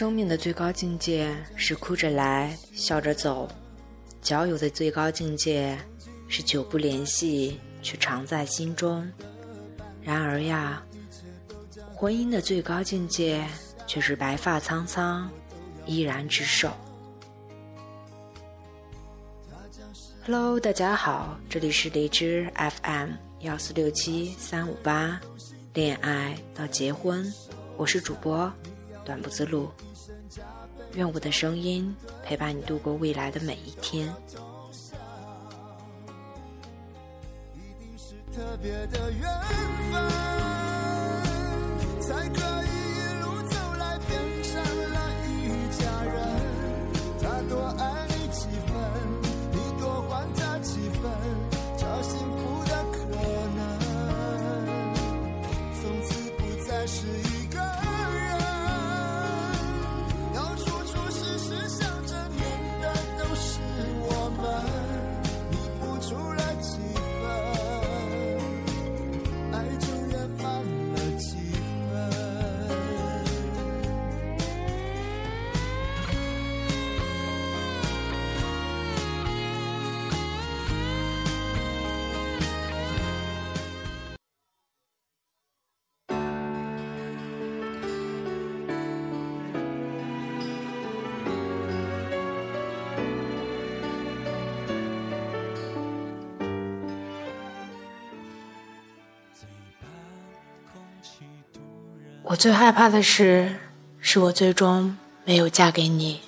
[0.00, 3.46] 生命的最高境界是哭着来，笑着走；
[4.22, 5.76] 交友的最高境界
[6.26, 9.06] 是久不联系，却常在心中。
[10.00, 10.82] 然而呀，
[11.94, 13.46] 婚姻的最高境界
[13.86, 15.30] 却是白发苍苍，
[15.84, 16.72] 依然执手。
[20.24, 23.10] Hello，大家好，这里是荔枝 FM
[23.40, 25.20] 幺四六七三五八，
[25.74, 27.30] 恋爱到结婚，
[27.76, 28.50] 我是主播。
[29.04, 29.70] 短不自路，
[30.94, 34.12] 愿我的声音陪伴你度过未来的每一天。
[37.54, 39.22] 一定是特别的缘
[39.90, 40.09] 分，
[102.30, 103.56] 我最害怕的事，
[104.00, 106.20] 是我最终没有嫁给你。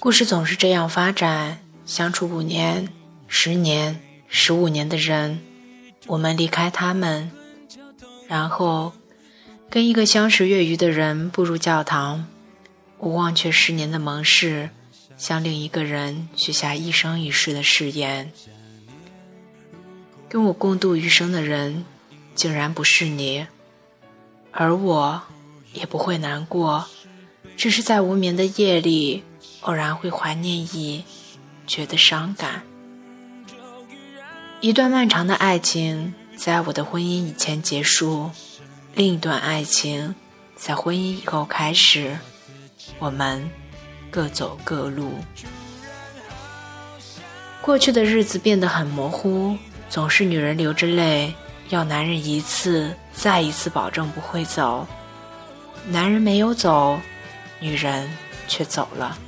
[0.00, 2.88] 故事总是这样发展，相处五年、
[3.28, 5.40] 十年、十五年的人，
[6.06, 7.30] 我们离开他们，
[8.26, 8.94] 然后
[9.68, 12.26] 跟一个相识月余的人步入教堂。
[12.96, 14.70] 我忘却十年的盟誓，
[15.18, 18.32] 向另一个人许下一生一世的誓言。
[20.30, 21.84] 跟我共度余生的人，
[22.34, 23.46] 竟然不是你。
[24.52, 25.22] 而我
[25.72, 26.86] 也不会难过，
[27.56, 29.24] 只是在无眠的夜里，
[29.62, 31.04] 偶然会怀念你，
[31.66, 32.62] 觉得伤感。
[34.60, 38.30] 一段漫长的爱情在我的婚姻以前结束，
[38.94, 40.14] 另一段爱情
[40.54, 42.16] 在婚姻以后开始，
[42.98, 43.50] 我们
[44.10, 45.14] 各走各路。
[47.62, 49.56] 过去的日子变得很模糊，
[49.88, 51.34] 总是女人流着泪。
[51.68, 54.86] 要男人一次再一次保证不会走，
[55.88, 57.00] 男人没有走，
[57.60, 58.10] 女人
[58.46, 59.18] 却走了。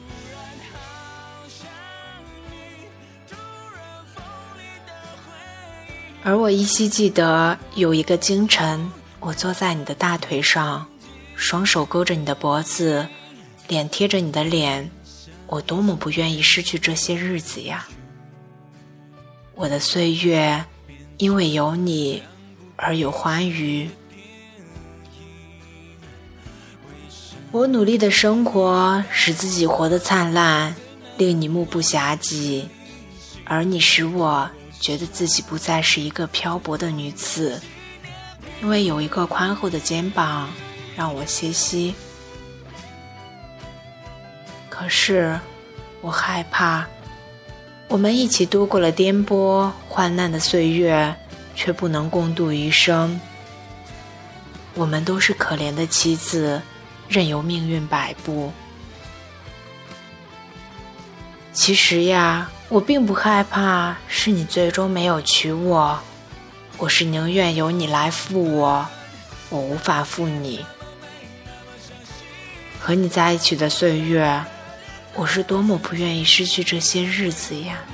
[6.23, 8.91] 而我依稀记得有一个清晨，
[9.21, 10.87] 我坐在你的大腿上，
[11.35, 13.07] 双手勾着你的脖子，
[13.69, 14.91] 脸贴着你的脸，
[15.47, 17.87] 我多么不愿意失去这些日子呀！
[19.55, 20.65] 我的岁月，
[21.17, 22.23] 因为有你。
[22.77, 23.89] 而有欢愉。
[27.53, 30.75] 我努力的生活，使自己活得灿烂，
[31.17, 32.67] 令你目不暇接；
[33.45, 37.63] 而你使我觉得自己不再是一个漂泊的女子，
[38.61, 40.51] 因为有一个宽厚的肩膀
[40.97, 41.95] 让我歇息。
[44.69, 45.39] 可是，
[46.01, 46.85] 我害怕，
[47.89, 51.15] 我们一起度过了颠簸患难的岁月。
[51.57, 53.21] 却不能共度余生。
[54.75, 56.61] 我们都是可怜的妻子，
[57.09, 58.53] 任由命运摆布。
[61.53, 65.97] 其实呀，我并不害怕是你最终没有娶我，
[66.77, 68.85] 我是宁愿由你来负我，
[69.51, 70.67] 我无法负你。
[72.81, 74.45] 和你在一起的岁月，
[75.17, 77.85] 我是多么不愿意失去这些日子呀！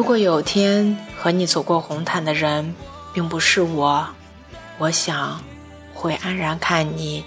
[0.00, 2.74] 如果有天和你走过红毯的人
[3.12, 4.08] 并不是我，
[4.78, 5.44] 我想
[5.92, 7.22] 会安然看你。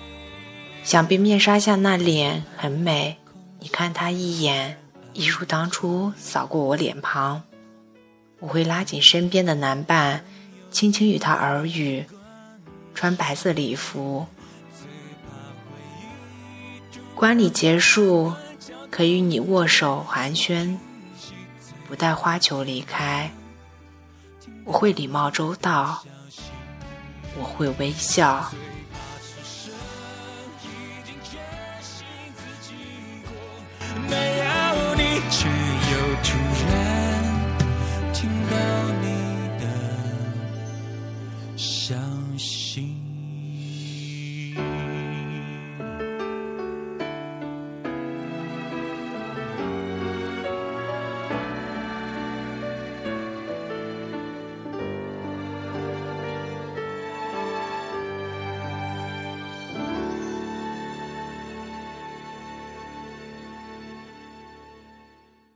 [0.84, 3.18] 想必面纱下那脸很美，
[3.60, 4.80] 你看他一眼，
[5.14, 7.44] 一如当初扫过我脸庞。
[8.40, 10.26] 我会拉紧身边的男伴，
[10.72, 12.04] 轻轻与他耳语，
[12.96, 14.26] 穿白色礼服。
[17.14, 18.34] 观礼结束，
[18.90, 20.76] 可与你握手寒暄，
[21.88, 23.32] 不带花球离开。
[24.66, 26.04] 我会礼貌周到，
[27.38, 28.52] 我会微笑。